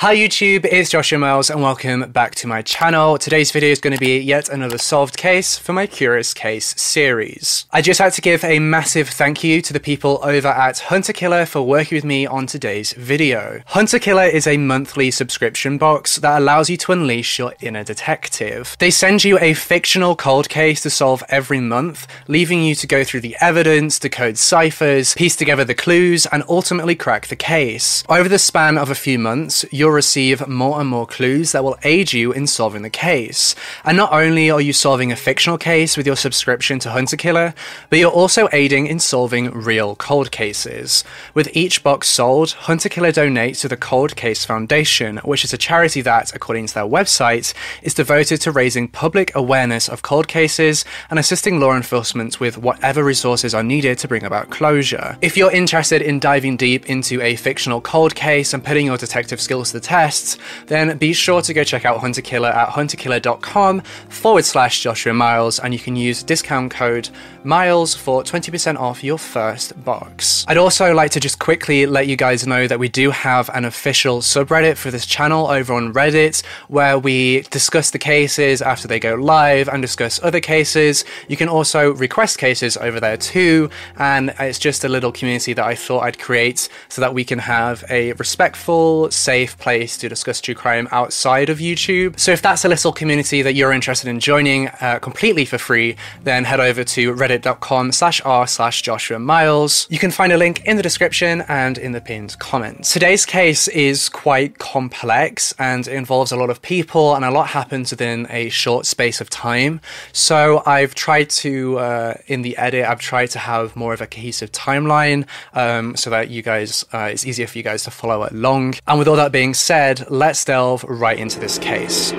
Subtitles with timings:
[0.00, 3.16] Hi YouTube, it's Joshua Miles and welcome back to my channel.
[3.16, 7.64] Today's video is going to be yet another solved case for my Curious Case series.
[7.72, 11.08] I just had to give a massive thank you to the people over at Hunt
[11.08, 13.62] A Killer for working with me on today's video.
[13.68, 17.82] Hunt A Killer is a monthly subscription box that allows you to unleash your inner
[17.82, 18.76] detective.
[18.78, 23.02] They send you a fictional cold case to solve every month, leaving you to go
[23.02, 28.04] through the evidence, decode ciphers, piece together the clues, and ultimately crack the case.
[28.10, 31.78] Over the span of a few months, you'll receive more and more clues that will
[31.84, 33.54] aid you in solving the case.
[33.84, 37.16] And not only are you solving a fictional case with your subscription to Hunt A
[37.16, 37.54] Killer,
[37.88, 41.04] but you're also aiding in solving real cold cases.
[41.34, 45.52] With each box sold, Hunt A Killer donates to the Cold Case Foundation, which is
[45.52, 50.26] a charity that, according to their website, is devoted to raising public awareness of cold
[50.26, 55.16] cases and assisting law enforcement with whatever resources are needed to bring about closure.
[55.22, 59.40] If you're interested in diving deep into a fictional cold case and putting your detective
[59.40, 62.70] skills to the test, then be sure to go check out Hunt A Killer at
[62.70, 67.10] huntakiller.com forward slash Joshua Miles and you can use discount code
[67.44, 70.44] MILES for 20% off your first box.
[70.48, 73.64] I'd also like to just quickly let you guys know that we do have an
[73.64, 78.98] official subreddit for this channel over on Reddit where we discuss the cases after they
[78.98, 81.04] go live and discuss other cases.
[81.28, 85.64] You can also request cases over there too, and it's just a little community that
[85.64, 90.40] I thought I'd create so that we can have a respectful, safe place to discuss
[90.40, 92.16] true crime outside of YouTube.
[92.20, 95.96] So if that's a little community that you're interested in joining uh, completely for free,
[96.22, 99.88] then head over to reddit.com slash r slash Joshua Miles.
[99.90, 102.92] You can find a link in the description and in the pinned comments.
[102.92, 107.90] Today's case is quite complex and involves a lot of people and a lot happens
[107.90, 109.80] within a short space of time.
[110.12, 114.06] So I've tried to, uh, in the edit, I've tried to have more of a
[114.06, 118.28] cohesive timeline um, so that you guys, uh, it's easier for you guys to follow
[118.30, 118.74] along.
[118.86, 122.12] And with all that being said, let's delve right into this case.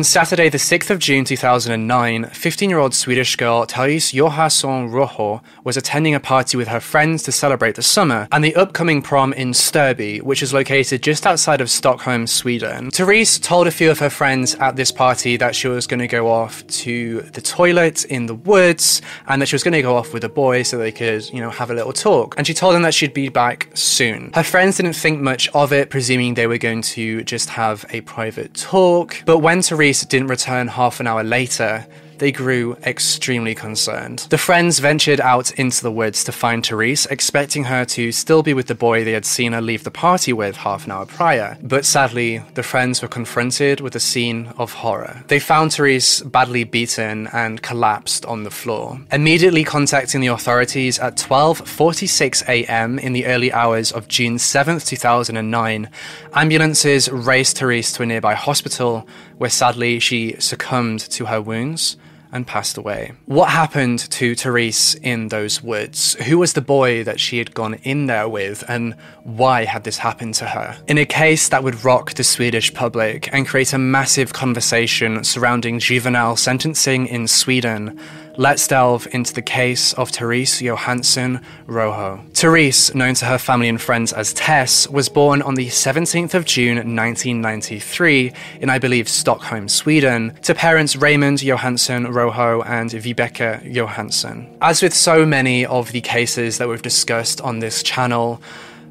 [0.00, 5.42] On Saturday, the 6th of June 2009, 15 year old Swedish girl Therese Johansson Rojo
[5.62, 9.34] was attending a party with her friends to celebrate the summer and the upcoming prom
[9.34, 12.90] in Stureby, which is located just outside of Stockholm, Sweden.
[12.90, 16.08] Therese told a few of her friends at this party that she was going to
[16.08, 19.96] go off to the toilet in the woods and that she was going to go
[19.96, 22.34] off with a boy so they could, you know, have a little talk.
[22.38, 24.30] And she told them that she'd be back soon.
[24.32, 28.00] Her friends didn't think much of it, presuming they were going to just have a
[28.00, 29.22] private talk.
[29.26, 31.86] But when Therese didn't return half an hour later,
[32.20, 34.26] they grew extremely concerned.
[34.28, 38.52] The friends ventured out into the woods to find Therese, expecting her to still be
[38.52, 41.56] with the boy they had seen her leave the party with half an hour prior.
[41.62, 45.24] But sadly, the friends were confronted with a scene of horror.
[45.28, 49.00] They found Therese badly beaten and collapsed on the floor.
[49.10, 52.98] Immediately contacting the authorities at 12:46 a.m.
[52.98, 55.88] in the early hours of June 7th, 2009,
[56.34, 59.08] ambulances raced Therese to a nearby hospital
[59.40, 61.96] where sadly she succumbed to her wounds
[62.30, 63.12] and passed away.
[63.24, 66.12] What happened to Therese in those woods?
[66.26, 68.94] Who was the boy that she had gone in there with, and
[69.24, 70.76] why had this happened to her?
[70.88, 75.78] In a case that would rock the Swedish public and create a massive conversation surrounding
[75.78, 77.98] juvenile sentencing in Sweden,
[78.40, 82.24] let's delve into the case of Therese Johansson Rojo.
[82.32, 86.46] Therese, known to her family and friends as Tess, was born on the 17th of
[86.46, 88.32] June 1993
[88.62, 94.48] in, I believe, Stockholm, Sweden, to parents Raymond Johansson Rojo and Vibeke Johansson.
[94.62, 98.40] As with so many of the cases that we've discussed on this channel,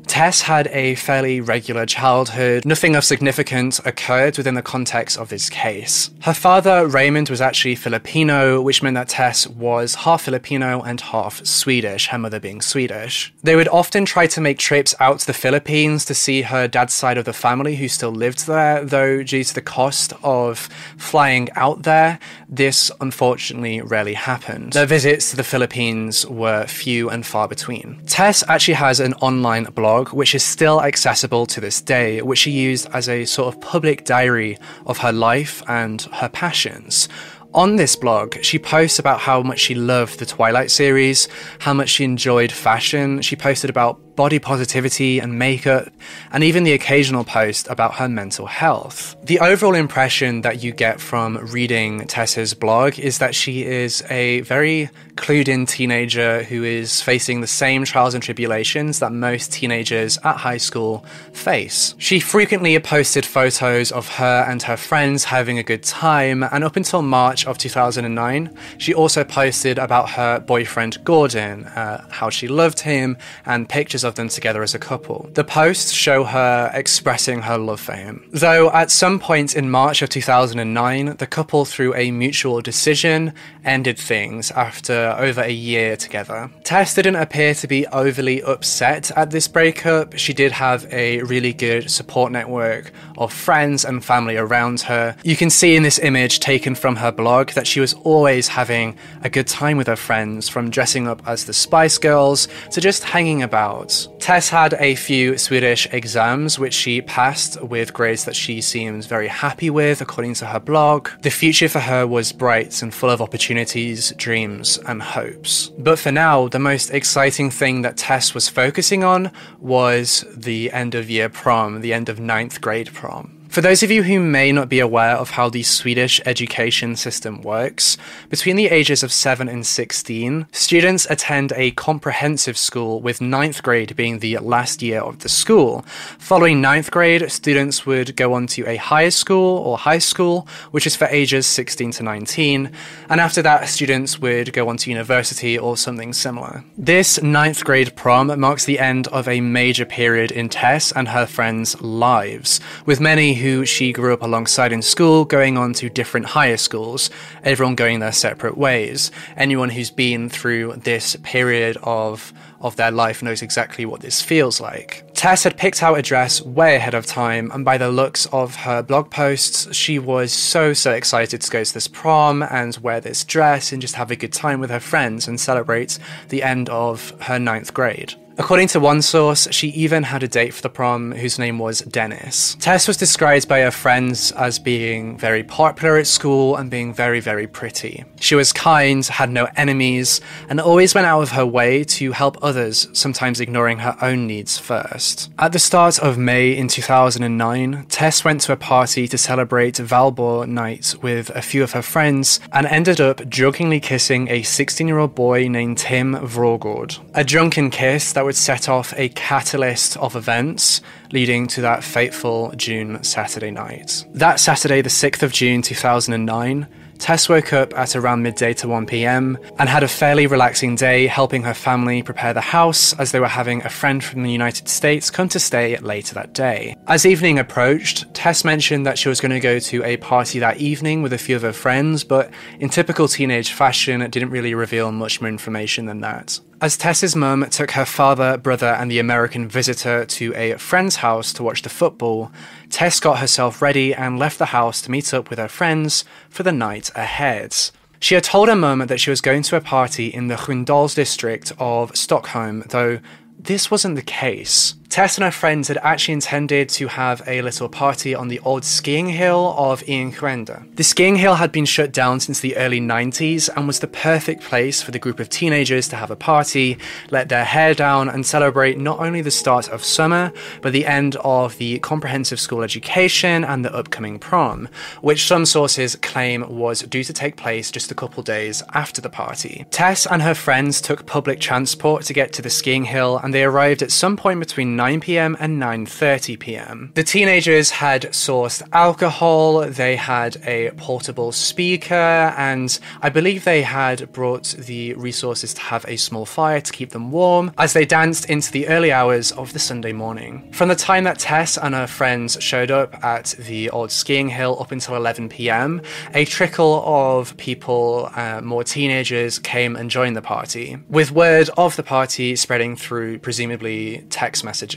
[0.09, 2.65] Tess had a fairly regular childhood.
[2.65, 6.09] Nothing of significance occurred within the context of this case.
[6.21, 11.45] Her father, Raymond, was actually Filipino, which meant that Tess was half Filipino and half
[11.45, 13.31] Swedish, her mother being Swedish.
[13.43, 16.95] They would often try to make trips out to the Philippines to see her dad's
[16.95, 20.67] side of the family who still lived there, though due to the cost of
[20.97, 22.17] flying out there,
[22.49, 24.73] this unfortunately rarely happened.
[24.73, 28.01] Their visits to the Philippines were few and far between.
[28.07, 32.51] Tess actually has an online blog which is still accessible to this day, which she
[32.51, 37.07] used as a sort of public diary of her life and her passions.
[37.53, 41.27] On this blog, she posts about how much she loved the Twilight series,
[41.59, 43.21] how much she enjoyed fashion.
[43.23, 45.87] She posted about body positivity and makeup,
[46.33, 49.15] and even the occasional post about her mental health.
[49.23, 54.41] The overall impression that you get from reading Tessa's blog is that she is a
[54.41, 60.17] very clued in teenager who is facing the same trials and tribulations that most teenagers
[60.23, 61.93] at high school face.
[61.97, 66.75] She frequently posted photos of her and her friends having a good time, and up
[66.75, 72.81] until March of 2009, she also posted about her boyfriend Gordon, uh, how she loved
[72.81, 75.29] him, and pictures of of them together as a couple.
[75.33, 78.27] The posts show her expressing her love for him.
[78.33, 83.33] Though at some point in March of 2009, the couple, through a mutual decision,
[83.63, 86.51] ended things after over a year together.
[86.63, 90.17] Tess didn't appear to be overly upset at this breakup.
[90.17, 95.15] She did have a really good support network of friends and family around her.
[95.23, 98.97] You can see in this image taken from her blog that she was always having
[99.21, 103.03] a good time with her friends, from dressing up as the Spice Girls to just
[103.03, 104.07] hanging about.
[104.19, 109.27] Tess had a few Swedish exams which she passed with grades that she seems very
[109.27, 111.09] happy with, according to her blog.
[111.21, 115.71] The future for her was bright and full of opportunities, dreams, and hopes.
[115.77, 120.95] But for now, the most exciting thing that Tess was focusing on was the end
[120.95, 123.38] of year prom, the end of ninth grade prom from.
[123.49, 127.41] For those of you who may not be aware of how the Swedish education system
[127.41, 127.97] works,
[128.29, 133.95] between the ages of 7 and 16, students attend a comprehensive school with 9th grade
[133.95, 135.81] being the last year of the school.
[136.19, 140.85] Following 9th grade, students would go on to a higher school or high school, which
[140.85, 142.71] is for ages 16 to 19,
[143.09, 146.63] and after that, students would go on to university or something similar.
[146.77, 151.25] This 9th grade prom marks the end of a major period in Tess and her
[151.25, 156.27] friends' lives, with many who she grew up alongside in school going on to different
[156.27, 157.09] higher schools,
[157.43, 159.11] everyone going their separate ways.
[159.35, 164.59] Anyone who's been through this period of of their life knows exactly what this feels
[164.59, 165.05] like.
[165.13, 168.55] Tess had picked out a dress way ahead of time, and by the looks of
[168.57, 172.99] her blog posts, she was so, so excited to go to this prom and wear
[172.99, 175.99] this dress and just have a good time with her friends and celebrate
[176.29, 178.15] the end of her ninth grade.
[178.39, 181.81] According to one source, she even had a date for the prom whose name was
[181.81, 182.55] Dennis.
[182.61, 187.19] Tess was described by her friends as being very popular at school and being very,
[187.19, 188.05] very pretty.
[188.21, 192.37] She was kind, had no enemies, and always went out of her way to help
[192.41, 195.29] others, sometimes ignoring her own needs first.
[195.37, 200.47] At the start of May in 2009, Tess went to a party to celebrate Valborg
[200.47, 204.99] night with a few of her friends and ended up jokingly kissing a 16 year
[204.99, 206.99] old boy named Tim Vrogord.
[207.13, 210.81] A drunken kiss that would set off a catalyst of events
[211.11, 214.05] leading to that fateful June Saturday night.
[214.13, 216.67] That Saturday, the 6th of June 2009,
[216.99, 221.07] Tess woke up at around midday to 1 pm and had a fairly relaxing day
[221.07, 224.67] helping her family prepare the house as they were having a friend from the United
[224.67, 226.75] States come to stay later that day.
[226.85, 230.57] As evening approached, Tess mentioned that she was going to go to a party that
[230.57, 234.53] evening with a few of her friends, but in typical teenage fashion, it didn't really
[234.53, 236.39] reveal much more information than that.
[236.61, 241.31] As Tess's mum took her father, brother, and the American visitor to a friend's house
[241.33, 242.33] to watch the football,
[242.69, 246.43] Tess got herself ready and left the house to meet up with her friends for
[246.43, 247.55] the night ahead.
[248.01, 250.93] She had told her mum that she was going to a party in the Sköndal
[250.93, 252.99] district of Stockholm, though
[253.37, 254.75] this wasn't the case.
[254.89, 258.65] Tess and her friends had actually intended to have a little party on the old
[258.65, 260.75] skiing hill of Enskede.
[260.75, 264.41] The skiing hill had been shut down since the early 90s and was the perfect
[264.41, 266.79] place for the group of teenagers to have a party,
[267.11, 271.15] let their hair down, and celebrate not only the start of summer, but the end
[271.17, 274.67] of the comprehensive school education and the upcoming prom,
[275.01, 279.09] which some sources claim was due to take place just a couple days after the
[279.09, 279.67] party.
[279.69, 283.43] Tess and her friends took public transport to get to the skiing hill, and they
[283.43, 285.35] arrived at some point between 9 p.m.
[285.41, 286.91] and 9:30 p.m.
[286.95, 294.09] The teenagers had sourced alcohol, they had a portable speaker, and I believe they had
[294.13, 298.29] brought the resources to have a small fire to keep them warm as they danced
[298.29, 300.49] into the early hours of the Sunday morning.
[300.53, 304.55] From the time that Tess and her friends showed up at the old skiing hill
[304.61, 305.81] up until 11 p.m.,
[306.13, 311.75] a trickle of people, uh, more teenagers, came and joined the party, with word of
[311.75, 314.68] the party spreading through presumably text messages.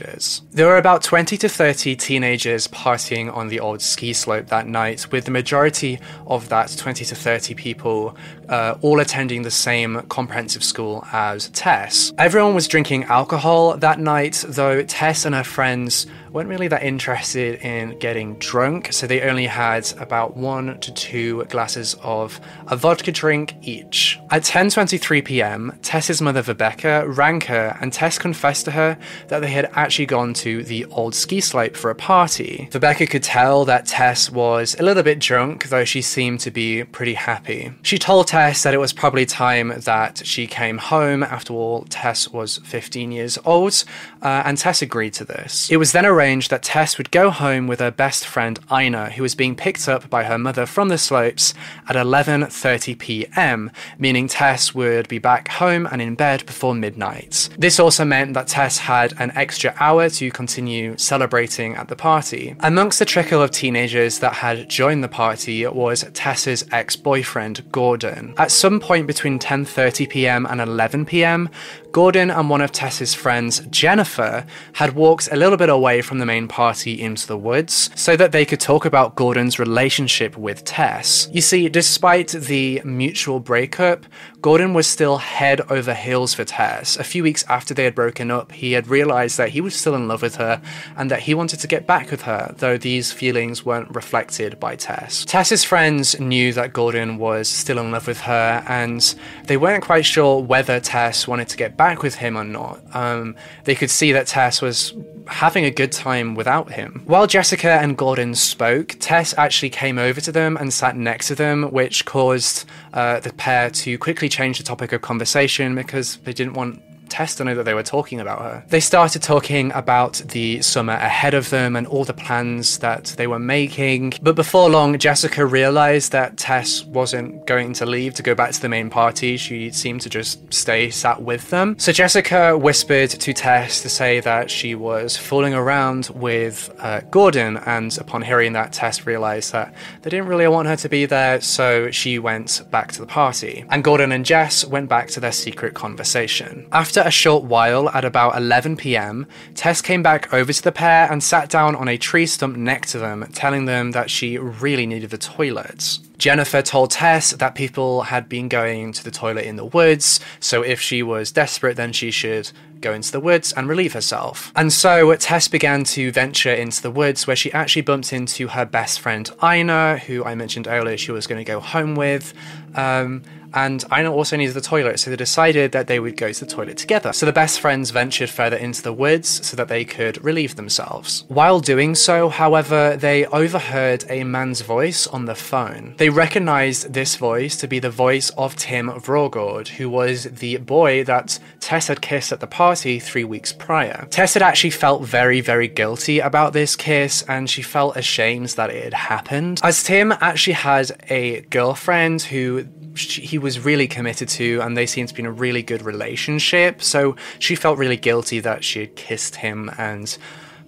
[0.51, 5.11] There were about 20 to 30 teenagers partying on the old ski slope that night,
[5.11, 8.15] with the majority of that 20 to 30 people
[8.49, 12.13] uh, all attending the same comprehensive school as Tess.
[12.17, 17.61] Everyone was drinking alcohol that night, though Tess and her friends weren't really that interested
[17.61, 23.11] in getting drunk, so they only had about one to two glasses of a vodka
[23.11, 24.19] drink each.
[24.31, 28.97] At 10:23 p.m., Tess's mother Rebecca rang her, and Tess confessed to her
[29.27, 32.69] that they had actually gone to the old ski slope for a party.
[32.73, 36.85] Rebecca could tell that Tess was a little bit drunk, though she seemed to be
[36.85, 37.73] pretty happy.
[37.81, 41.21] She told Tess that it was probably time that she came home.
[41.21, 43.83] After all, Tess was 15 years old,
[44.21, 45.69] uh, and Tess agreed to this.
[45.69, 49.23] It was then arranged that Tess would go home with her best friend Ina, who
[49.23, 51.53] was being picked up by her mother from the slopes
[51.89, 57.49] at 11:30 p.m., meaning Tess would be back home and in bed before midnight.
[57.57, 62.55] This also meant that Tess had an extra hour to continue celebrating at the party.
[62.59, 68.33] Amongst the trickle of teenagers that had joined the party was Tess's ex-boyfriend Gordon.
[68.37, 70.45] At some point between 10:30 p.m.
[70.45, 71.49] and 11 p.m.,
[71.93, 76.25] Gordon and one of Tess's friends, Jennifer, had walked a little bit away from the
[76.25, 81.29] main party into the woods so that they could talk about Gordon's relationship with Tess.
[81.31, 84.07] You see, despite the mutual breakup,
[84.41, 86.97] Gordon was still head over heels for Tess.
[86.97, 89.93] A few weeks after they had broken up, he had realized that he was still
[89.93, 90.63] in love with her
[90.97, 94.75] and that he wanted to get back with her, though these feelings weren't reflected by
[94.75, 95.25] Tess.
[95.25, 99.13] Tess's friends knew that Gordon was still in love with her, and
[99.45, 102.79] they weren't quite sure whether Tess wanted to get back back with him or not.
[102.95, 103.35] Um,
[103.65, 104.93] they could see that Tess was
[105.27, 107.01] having a good time without him.
[107.05, 111.35] While Jessica and Gordon spoke, Tess actually came over to them and sat next to
[111.35, 116.31] them, which caused uh, the pair to quickly change the topic of conversation because they
[116.31, 118.63] didn't want Tess to know that they were talking about her.
[118.69, 123.27] They started talking about the summer ahead of them and all the plans that they
[123.27, 124.13] were making.
[124.21, 128.61] But before long, Jessica realized that Tess wasn't going to leave to go back to
[128.61, 129.37] the main party.
[129.37, 131.75] She seemed to just stay sat with them.
[131.77, 137.57] So Jessica whispered to Tess to say that she was fooling around with uh, Gordon.
[137.57, 141.41] And upon hearing that, Tess realized that they didn't really want her to be there.
[141.41, 143.65] So she went back to the party.
[143.69, 146.67] And Gordon and Jess went back to their secret conversation.
[146.71, 151.11] After a short while, at about 11 pm, Tess came back over to the pair
[151.11, 154.85] and sat down on a tree stump next to them, telling them that she really
[154.85, 155.99] needed the toilets.
[156.17, 160.61] Jennifer told Tess that people had been going to the toilet in the woods, so
[160.61, 162.51] if she was desperate, then she should
[162.83, 164.51] go into the woods and relieve herself.
[164.55, 168.65] And so Tess began to venture into the woods where she actually bumped into her
[168.65, 172.33] best friend Ina, who I mentioned earlier she was going to go home with.
[172.75, 173.23] Um,
[173.53, 176.51] and Ina also needed the toilet, so they decided that they would go to the
[176.51, 177.13] toilet together.
[177.13, 181.25] So the best friends ventured further into the woods so that they could relieve themselves.
[181.27, 185.95] While doing so, however, they overheard a man's voice on the phone.
[185.97, 191.03] They recognized this voice to be the voice of Tim Vrogord, who was the boy
[191.03, 194.07] that Tess had kissed at the party three weeks prior.
[194.09, 198.69] Tess had actually felt very, very guilty about this kiss, and she felt ashamed that
[198.69, 199.59] it had happened.
[199.63, 204.87] As Tim actually had a girlfriend who she, he was really committed to, and they
[204.87, 206.81] seemed to be in a really good relationship.
[206.81, 210.17] So she felt really guilty that she had kissed him and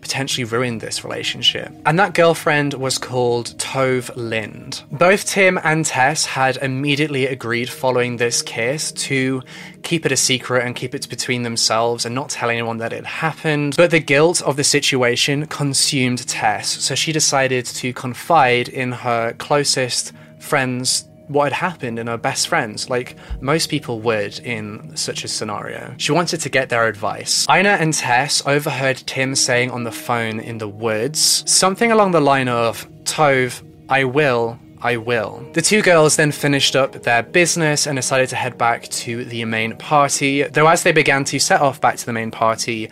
[0.01, 1.71] potentially ruined this relationship.
[1.83, 4.83] And that girlfriend was called Tove Lind.
[4.91, 9.41] Both Tim and Tess had immediately agreed following this kiss to
[9.81, 13.03] keep it a secret and keep it between themselves and not tell anyone that it
[13.03, 13.73] happened.
[13.77, 19.33] But the guilt of the situation consumed Tess, so she decided to confide in her
[19.33, 25.23] closest friends what had happened in her best friends, like most people would in such
[25.23, 25.93] a scenario.
[25.97, 27.47] She wanted to get their advice.
[27.49, 32.21] Ina and Tess overheard Tim saying on the phone in the woods something along the
[32.21, 35.47] line of, Tove, I will, I will.
[35.53, 39.45] The two girls then finished up their business and decided to head back to the
[39.45, 42.89] main party, though as they began to set off back to the main party,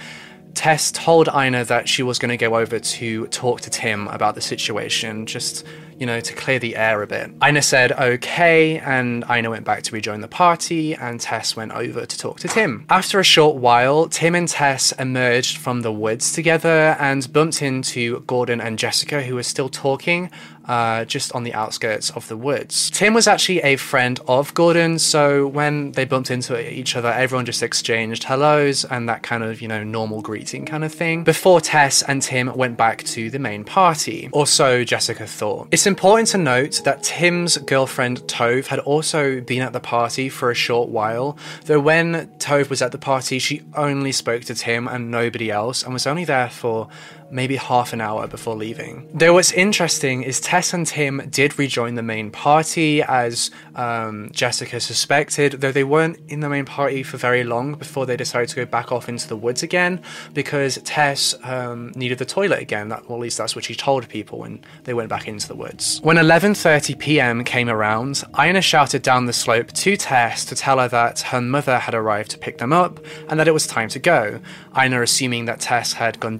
[0.53, 4.35] Tess told Ina that she was going to go over to talk to Tim about
[4.35, 5.65] the situation, just
[5.99, 7.31] you know, to clear the air a bit.
[7.43, 12.05] Ina said okay, and Ina went back to rejoin the party, and Tess went over
[12.05, 12.85] to talk to Tim.
[12.89, 18.21] After a short while, Tim and Tess emerged from the woods together and bumped into
[18.21, 20.29] Gordon and Jessica, who were still talking
[20.65, 22.89] uh, just on the outskirts of the woods.
[22.91, 27.45] Tim was actually a friend of Gordon, so when they bumped into each other, everyone
[27.45, 31.61] just exchanged hellos and that kind of, you know, normal greeting kind of thing before
[31.61, 35.67] Tess and Tim went back to the main party, or so Jessica thought.
[35.71, 40.51] It's important to note that Tim's girlfriend Tove had also been at the party for
[40.51, 44.87] a short while, though when Tove was at the party, she only spoke to Tim
[44.87, 46.87] and nobody else and was only there for
[47.31, 49.09] maybe half an hour before leaving.
[49.13, 54.79] Though what's interesting is Tess and Tim did rejoin the main party as um, Jessica
[54.79, 58.55] suspected, though they weren't in the main party for very long before they decided to
[58.55, 60.01] go back off into the woods again
[60.33, 62.89] because Tess um, needed the toilet again.
[62.89, 65.55] That, well, at least that's what she told people when they went back into the
[65.55, 65.99] woods.
[66.01, 67.43] When 11:30 p.m.
[67.43, 71.79] came around, Ina shouted down the slope to Tess to tell her that her mother
[71.79, 72.99] had arrived to pick them up
[73.29, 74.39] and that it was time to go.
[74.77, 76.39] Ina assuming that Tess had gone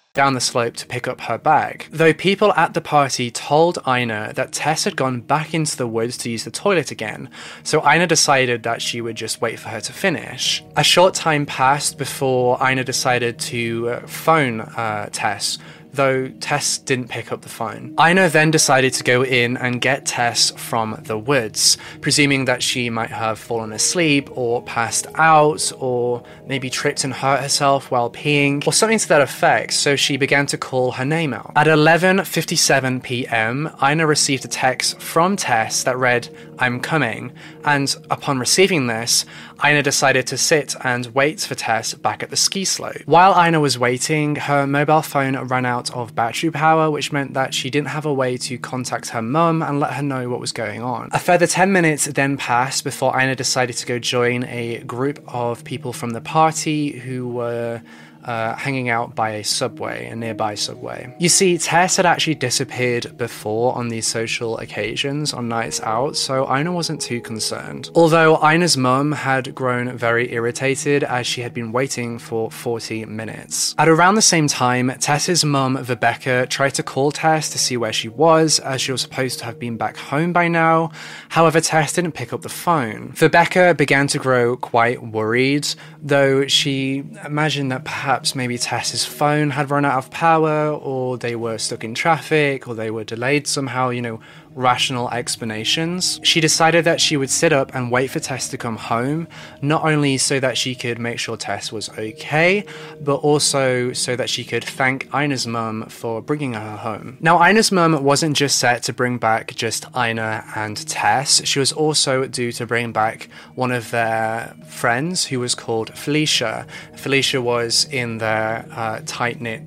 [0.13, 1.87] down the slope to pick up her bag.
[1.89, 6.17] Though people at the party told Ina that Tess had gone back into the woods
[6.17, 7.29] to use the toilet again,
[7.63, 10.63] so Ina decided that she would just wait for her to finish.
[10.75, 15.57] A short time passed before Ina decided to uh, phone uh, Tess
[15.93, 17.95] though Tess didn't pick up the phone.
[17.99, 22.89] Ina then decided to go in and get Tess from the woods, presuming that she
[22.89, 28.65] might have fallen asleep or passed out or maybe tripped and hurt herself while peeing
[28.67, 31.51] or something to that effect, so she began to call her name out.
[31.55, 36.29] At 11:57 p.m., Ina received a text from Tess that read,
[36.61, 37.33] "I'm coming,"
[37.65, 39.25] and upon receiving this,
[39.65, 43.01] Ina decided to sit and wait for Tess back at the ski slope.
[43.05, 47.53] While Ina was waiting, her mobile phone ran out of battery power, which meant that
[47.53, 50.51] she didn't have a way to contact her mum and let her know what was
[50.51, 51.09] going on.
[51.11, 55.63] A further 10 minutes then passed before Ina decided to go join a group of
[55.63, 57.81] people from the party who were
[58.23, 61.13] uh, hanging out by a subway, a nearby subway.
[61.19, 66.51] You see, Tess had actually disappeared before on these social occasions on nights out, so
[66.53, 67.89] Ina wasn't too concerned.
[67.95, 73.75] Although Ina's mum had grown very irritated as she had been waiting for 40 minutes.
[73.77, 77.93] At around the same time, Tess's mum, Rebecca, tried to call Tess to see where
[77.93, 80.91] she was, as she was supposed to have been back home by now.
[81.29, 83.13] However, Tess didn't pick up the phone.
[83.19, 85.67] Rebecca began to grow quite worried,
[86.01, 91.17] though she imagined that perhaps perhaps maybe Tess's phone had run out of power, or
[91.17, 94.19] they were stuck in traffic, or they were delayed somehow, you know,
[94.55, 96.19] rational explanations.
[96.23, 99.27] She decided that she would sit up and wait for Tess to come home,
[99.61, 102.65] not only so that she could make sure Tess was okay,
[102.99, 107.17] but also so that she could thank Ina's mum for bringing her home.
[107.19, 111.71] Now, Ina's mum wasn't just set to bring back just Ina and Tess, she was
[111.71, 116.65] also due to bring back one of their friends who was called Felicia.
[116.95, 119.63] Felicia was in their uh, tight knit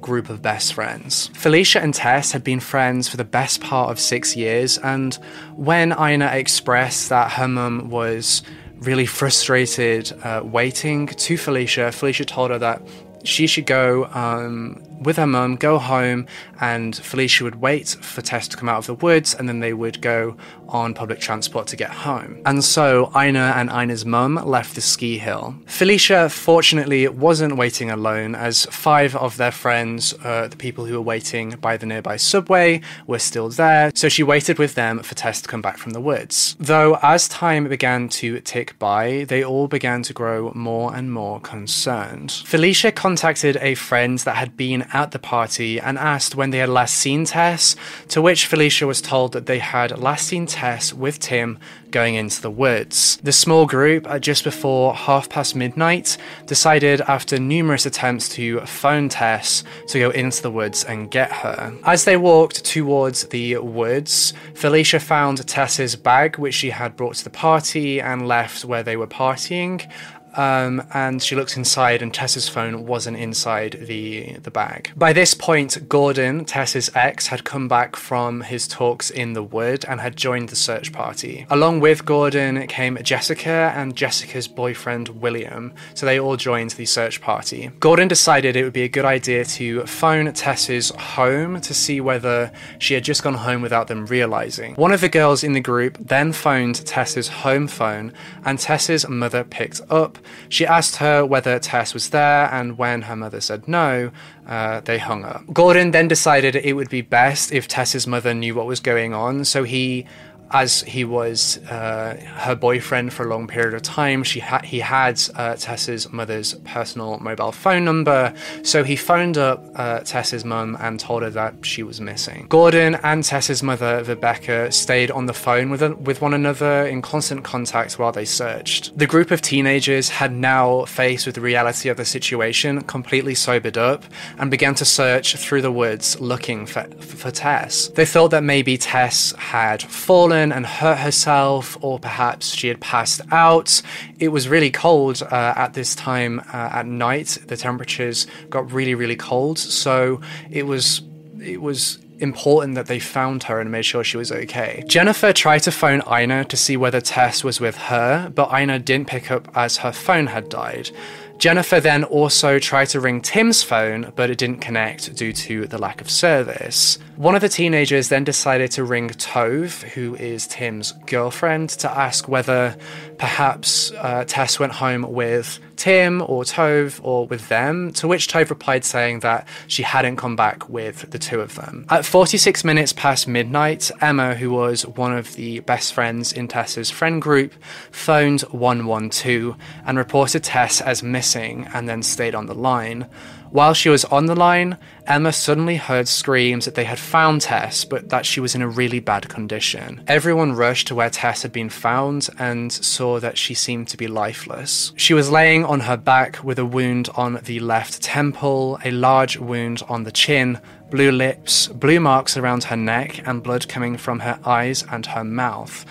[0.00, 1.28] group of best friends.
[1.34, 5.14] Felicia and Tess had been friends for the best part of six years, and
[5.56, 8.42] when Ina expressed that her mum was
[8.76, 12.80] really frustrated uh, waiting to Felicia, Felicia told her that
[13.24, 16.26] she should go um, with her mum, go home,
[16.60, 19.72] and Felicia would wait for Tess to come out of the woods, and then they
[19.72, 20.36] would go
[20.68, 22.42] on public transport to get home.
[22.44, 25.54] And so Ina and Ina's mum left the ski hill.
[25.66, 31.00] Felicia, fortunately, wasn't waiting alone, as five of their friends, uh, the people who were
[31.00, 35.40] waiting by the nearby subway, were still there, so she waited with them for Tess
[35.42, 36.56] to come back from the woods.
[36.58, 41.40] Though, as time began to tick by, they all began to grow more and more
[41.40, 42.32] concerned.
[42.44, 46.68] Felicia contacted a friend that had been at the party and asked when they had
[46.68, 47.76] last seen Tess,
[48.08, 51.58] to which Felicia was told that they had last seen Tess with Tim
[51.90, 53.18] going into the woods.
[53.22, 59.08] The small group, at just before half past midnight, decided after numerous attempts to phone
[59.08, 61.74] Tess to go into the woods and get her.
[61.84, 67.24] As they walked towards the woods, Felicia found Tess's bag, which she had brought to
[67.24, 69.90] the party and left where they were partying,
[70.38, 74.92] um, and she looked inside, and Tess's phone wasn't inside the the bag.
[74.96, 79.84] By this point, Gordon, Tess's ex, had come back from his talks in the wood
[79.88, 81.44] and had joined the search party.
[81.50, 87.20] Along with Gordon came Jessica and Jessica's boyfriend William, so they all joined the search
[87.20, 87.70] party.
[87.80, 92.52] Gordon decided it would be a good idea to phone Tess's home to see whether
[92.78, 94.74] she had just gone home without them realizing.
[94.76, 98.12] One of the girls in the group then phoned Tess's home phone,
[98.44, 100.18] and Tess's mother picked up.
[100.48, 104.10] She asked her whether Tess was there, and when her mother said no,
[104.46, 105.42] uh, they hung up.
[105.52, 109.44] Gordon then decided it would be best if Tess's mother knew what was going on,
[109.44, 110.06] so he
[110.50, 114.80] as he was uh, her boyfriend for a long period of time, she ha- he
[114.80, 118.32] had uh, Tess's mother's personal mobile phone number,
[118.62, 122.46] so he phoned up uh, Tess's mum and told her that she was missing.
[122.48, 127.02] Gordon and Tess's mother, Rebecca, stayed on the phone with, a- with one another in
[127.02, 128.96] constant contact while they searched.
[128.96, 133.76] The group of teenagers had now faced with the reality of the situation, completely sobered
[133.76, 134.04] up,
[134.38, 137.88] and began to search through the woods looking for, for Tess.
[137.88, 143.20] They thought that maybe Tess had fallen and hurt herself, or perhaps she had passed
[143.30, 143.82] out.
[144.18, 147.38] It was really cold uh, at this time uh, at night.
[147.46, 150.20] The temperatures got really, really cold, so
[150.50, 151.02] it was
[151.40, 154.82] it was important that they found her and made sure she was okay.
[154.86, 159.08] Jennifer tried to phone Ina to see whether Tess was with her, but Ina didn't
[159.08, 160.90] pick up as her phone had died.
[161.38, 165.78] Jennifer then also tried to ring Tim's phone, but it didn't connect due to the
[165.78, 166.98] lack of service.
[167.16, 172.28] One of the teenagers then decided to ring Tove, who is Tim's girlfriend, to ask
[172.28, 172.76] whether
[173.18, 178.50] perhaps uh, Tess went home with Tim or Tove or with them, to which Tove
[178.50, 181.86] replied saying that she hadn't come back with the two of them.
[181.88, 186.90] At 46 minutes past midnight, Emma, who was one of the best friends in Tess's
[186.90, 187.54] friend group,
[187.92, 193.06] phoned 112 and reported Tess as missing and then stayed on the line.
[193.50, 197.84] While she was on the line, Emma suddenly heard screams that they had found Tess,
[197.84, 200.02] but that she was in a really bad condition.
[200.06, 204.06] Everyone rushed to where Tess had been found and saw that she seemed to be
[204.06, 204.92] lifeless.
[204.96, 209.38] She was laying on her back with a wound on the left temple, a large
[209.38, 214.20] wound on the chin, blue lips, blue marks around her neck, and blood coming from
[214.20, 215.86] her eyes and her mouth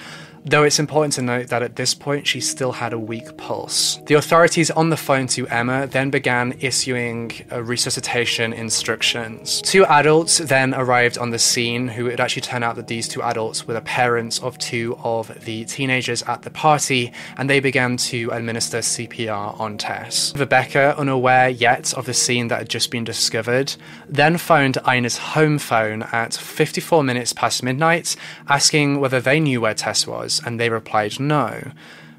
[0.49, 3.99] though it's important to note that at this point she still had a weak pulse.
[4.05, 9.61] The authorities on the phone to Emma then began issuing uh, resuscitation instructions.
[9.61, 13.21] Two adults then arrived on the scene, who it actually turned out that these two
[13.21, 17.97] adults were the parents of two of the teenagers at the party, and they began
[17.97, 20.33] to administer CPR on Tess.
[20.35, 23.75] Rebecca, unaware yet of the scene that had just been discovered,
[24.07, 28.15] then phoned Ina's home phone at 54 minutes past midnight,
[28.47, 31.71] asking whether they knew where Tess was and they replied no.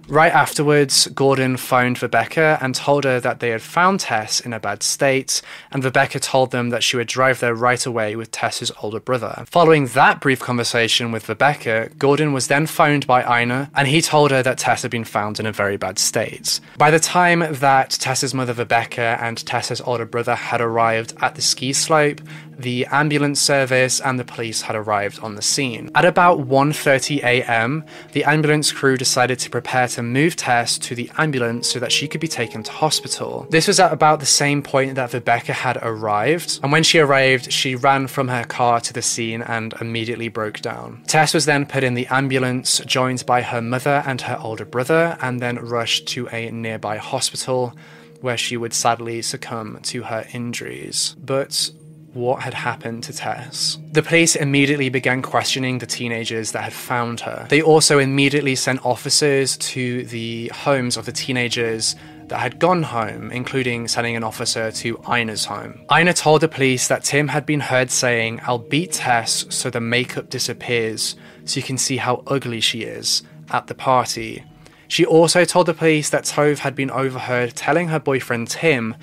[0.09, 4.61] Right afterwards, Gordon phoned Rebecca and told her that they had found Tess in a
[4.61, 8.73] bad state, and Rebecca told them that she would drive there right away with Tess's
[8.83, 9.45] older brother.
[9.51, 14.31] Following that brief conversation with Rebecca, Gordon was then phoned by Ina, and he told
[14.31, 16.59] her that Tess had been found in a very bad state.
[16.79, 21.43] By the time that Tess's mother Rebecca and Tess's older brother had arrived at the
[21.43, 22.23] ski slope,
[22.59, 25.91] the ambulance service and the police had arrived on the scene.
[25.95, 31.11] At about 1:30 a.m., the ambulance crew decided to prepare to move Tess to the
[31.17, 33.47] ambulance so that she could be taken to hospital.
[33.51, 37.53] This was at about the same point that Rebecca had arrived, and when she arrived,
[37.53, 41.03] she ran from her car to the scene and immediately broke down.
[41.07, 45.17] Tess was then put in the ambulance, joined by her mother and her older brother,
[45.21, 47.75] and then rushed to a nearby hospital
[48.21, 51.15] where she would sadly succumb to her injuries.
[51.25, 51.71] But
[52.15, 53.79] what had happened to Tess.
[53.93, 57.47] The police immediately began questioning the teenagers that had found her.
[57.49, 61.97] They also immediately sent officers to the homes of the teenagers
[62.29, 65.81] that had gone home, including sending an officer to Ina's home.
[65.93, 69.81] Ina told the police that Tim had been heard saying, I'll beat Tess so the
[69.81, 74.45] makeup disappears, so you can see how ugly she is, at the party.
[74.89, 78.95] She also told the police that Tove had been overheard telling her boyfriend Tim,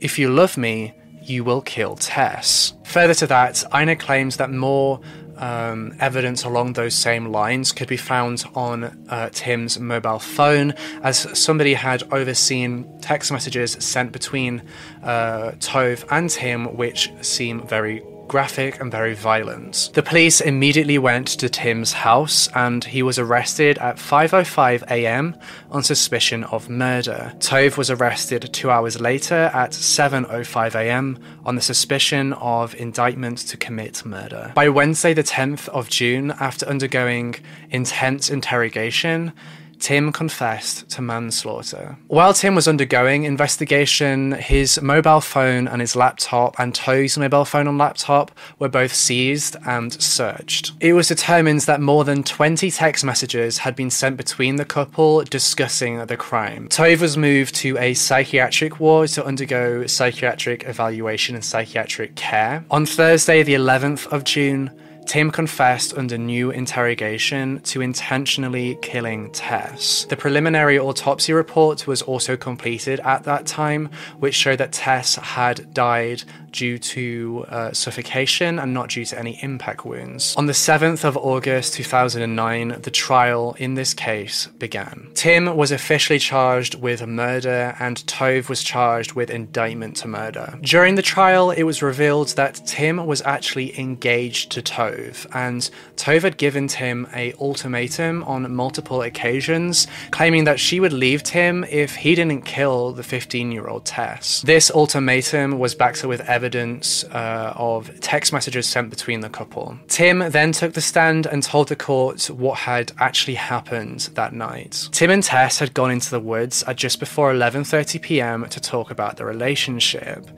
[0.00, 0.94] If you love me,
[1.28, 2.74] you will kill Tess.
[2.84, 5.00] Further to that, Ina claims that more
[5.36, 11.18] um, evidence along those same lines could be found on uh, Tim's mobile phone, as
[11.38, 14.62] somebody had overseen text messages sent between
[15.02, 19.90] uh, Tove and Tim, which seem very graphic and very violent.
[19.94, 25.36] The police immediately went to Tim's house and he was arrested at 5:05 a.m.
[25.70, 27.32] on suspicion of murder.
[27.38, 31.18] Tove was arrested 2 hours later at 7:05 a.m.
[31.44, 34.52] on the suspicion of indictment to commit murder.
[34.54, 37.36] By Wednesday the 10th of June after undergoing
[37.70, 39.32] intense interrogation,
[39.80, 41.96] Tim confessed to manslaughter.
[42.08, 47.66] While Tim was undergoing investigation, his mobile phone and his laptop and Tove's mobile phone
[47.66, 50.72] and laptop were both seized and searched.
[50.80, 55.22] It was determined that more than 20 text messages had been sent between the couple
[55.24, 56.68] discussing the crime.
[56.68, 62.64] Tove was moved to a psychiatric ward to undergo psychiatric evaluation and psychiatric care.
[62.70, 64.70] On Thursday, the 11th of June,
[65.06, 70.06] Tim confessed under new interrogation to intentionally killing Tess.
[70.06, 75.72] The preliminary autopsy report was also completed at that time, which showed that Tess had
[75.74, 80.34] died due to uh, suffocation and not due to any impact wounds.
[80.36, 85.10] On the 7th of August 2009, the trial in this case began.
[85.14, 90.58] Tim was officially charged with murder and Tove was charged with indictment to murder.
[90.62, 96.22] During the trial, it was revealed that Tim was actually engaged to Tove and Tove
[96.22, 101.96] had given Tim a ultimatum on multiple occasions, claiming that she would leave Tim if
[101.96, 104.42] he didn't kill the 15-year-old Tess.
[104.42, 109.30] This ultimatum was backed up with evidence evidence uh, of text messages sent between the
[109.30, 109.78] couple.
[109.88, 114.90] Tim then took the stand and told the court what had actually happened that night.
[114.92, 118.46] Tim and Tess had gone into the woods at just before 11:30 p.m.
[118.50, 120.28] to talk about the relationship.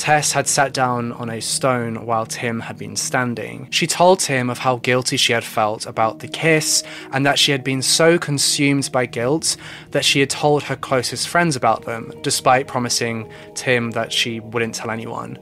[0.00, 3.68] Tess had sat down on a stone while Tim had been standing.
[3.70, 6.82] She told Tim of how guilty she had felt about the kiss
[7.12, 9.58] and that she had been so consumed by guilt
[9.90, 14.74] that she had told her closest friends about them, despite promising Tim that she wouldn't
[14.74, 15.38] tell anyone.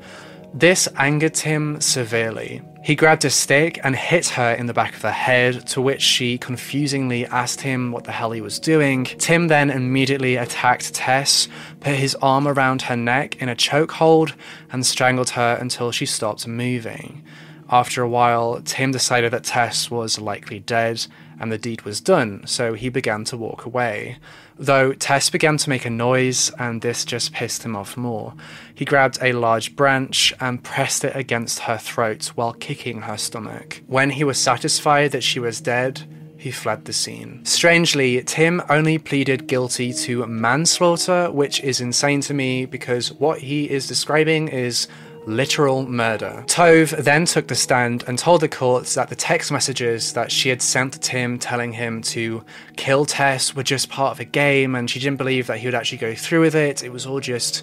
[0.55, 2.63] This angered Tim severely.
[2.83, 6.01] He grabbed a stick and hit her in the back of the head, to which
[6.01, 9.05] she confusingly asked him what the hell he was doing.
[9.05, 11.49] Tim then immediately attacked Tess,
[11.81, 14.33] put his arm around her neck in a chokehold,
[14.73, 17.25] and strangled her until she stopped moving.
[17.71, 21.07] After a while, Tim decided that Tess was likely dead
[21.39, 24.17] and the deed was done, so he began to walk away.
[24.59, 28.35] Though Tess began to make a noise, and this just pissed him off more.
[28.75, 33.83] He grabbed a large branch and pressed it against her throat while kicking her stomach.
[33.87, 36.03] When he was satisfied that she was dead,
[36.39, 37.45] he fled the scene.
[37.45, 43.71] Strangely, Tim only pleaded guilty to manslaughter, which is insane to me because what he
[43.71, 44.87] is describing is
[45.29, 46.45] literal murder.
[46.47, 50.49] Tove then took the stand and told the courts that the text messages that she
[50.49, 52.45] had sent to Tim telling him to
[52.77, 55.75] kill Tess were just part of a game and she didn't believe that he would
[55.75, 56.83] actually go through with it.
[56.83, 57.63] It was all just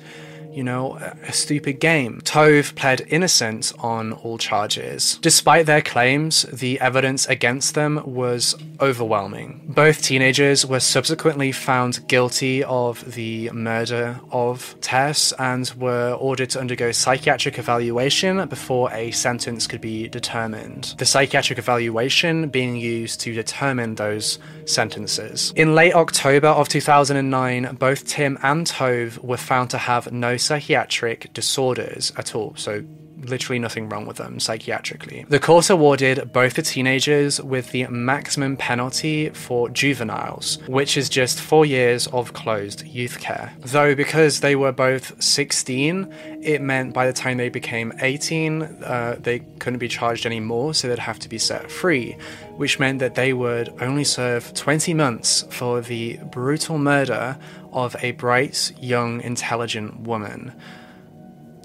[0.55, 2.21] you know, a stupid game.
[2.23, 5.19] Tove pled innocent on all charges.
[5.21, 9.61] Despite their claims, the evidence against them was overwhelming.
[9.67, 16.59] Both teenagers were subsequently found guilty of the murder of Tess and were ordered to
[16.59, 20.95] undergo psychiatric evaluation before a sentence could be determined.
[20.97, 25.51] The psychiatric evaluation being used to determine those sentences.
[25.55, 31.33] In late October of 2009, both Tim and Tove were found to have no psychiatric
[31.33, 32.53] disorders at all.
[32.55, 32.83] So
[33.29, 35.27] literally nothing wrong with them psychiatrically.
[35.27, 41.39] The court awarded both the teenagers with the maximum penalty for juveniles, which is just
[41.39, 43.53] four years of closed youth care.
[43.59, 49.17] Though, because they were both 16, it meant by the time they became 18, uh,
[49.19, 52.17] they couldn't be charged anymore, so they'd have to be set free,
[52.57, 57.37] which meant that they would only serve 20 months for the brutal murder
[57.71, 60.53] of a bright, young, intelligent woman.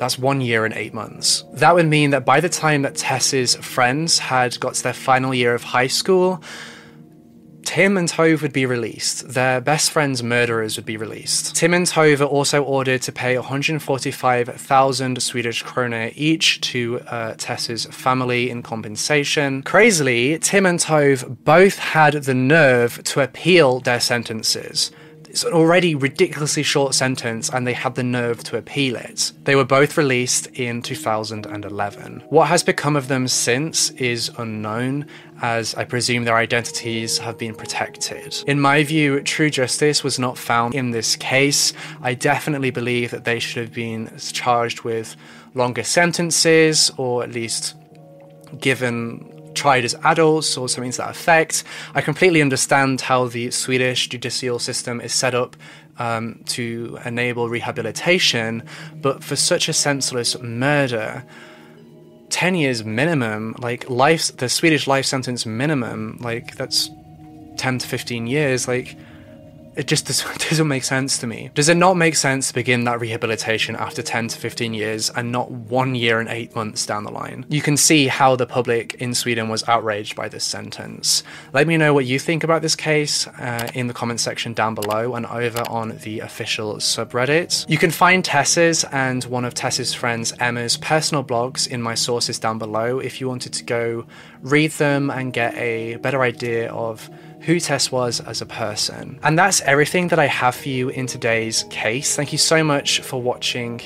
[0.01, 1.45] That's one year and eight months.
[1.53, 5.35] That would mean that by the time that Tess's friends had got to their final
[5.35, 6.43] year of high school,
[7.65, 9.29] Tim and Tove would be released.
[9.29, 11.55] Their best friend's murderers would be released.
[11.55, 17.85] Tim and Tove are also ordered to pay 145,000 Swedish kroner each to uh, Tess's
[17.85, 19.63] family in compensation.
[19.65, 24.91] Crazily, Tim and Tove both had the nerve to appeal their sentences.
[25.31, 29.31] It's an already ridiculously short sentence, and they had the nerve to appeal it.
[29.45, 32.25] They were both released in 2011.
[32.31, 35.07] What has become of them since is unknown,
[35.41, 38.43] as I presume their identities have been protected.
[38.49, 41.75] In my view, true justice was not found in this case.
[42.03, 45.15] I definitely believe that they should have been charged with
[45.55, 47.77] longer sentences, or at least
[48.59, 51.65] given tried as adults or something to that effect.
[51.95, 55.57] I completely understand how the Swedish judicial system is set up
[55.99, 58.63] um, to enable rehabilitation,
[58.97, 61.25] but for such a senseless murder,
[62.31, 66.89] 10 years minimum, like life, the Swedish life sentence minimum, like that's
[67.57, 68.97] 10 to 15 years, like
[69.77, 70.07] it just
[70.49, 71.51] doesn't make sense to me.
[71.55, 75.31] Does it not make sense to begin that rehabilitation after 10 to 15 years and
[75.31, 77.47] not one year and eight months down the line?
[77.49, 81.23] You can see how the public in Sweden was outraged by this sentence.
[81.53, 84.75] Let me know what you think about this case uh, in the comment section down
[84.75, 87.69] below and over on the official subreddit.
[87.69, 92.39] You can find Tess's and one of Tess's friends Emma's personal blogs in my sources
[92.39, 94.07] down below if you wanted to go
[94.43, 97.09] read them and get a better idea of
[97.41, 99.19] who Tess was as a person.
[99.23, 102.15] And that's everything that I have for you in today's case.
[102.17, 103.81] Thank you so much for watching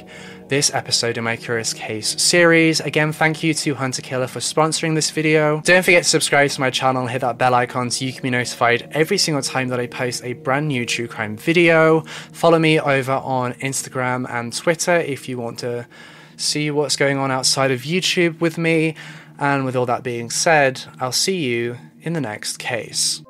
[0.49, 2.81] this episode in my Curious Case series.
[2.81, 5.61] Again, thank you to Hunt A Killer for sponsoring this video.
[5.62, 8.23] Don't forget to subscribe to my channel and hit that bell icon so you can
[8.23, 12.01] be notified every single time that I post a brand new true crime video.
[12.33, 15.87] Follow me over on Instagram and Twitter if you want to
[16.37, 18.95] see what's going on outside of YouTube with me.
[19.38, 23.23] And with all that being said, I'll see you in the next case.